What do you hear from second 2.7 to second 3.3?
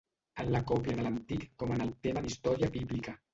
bíblica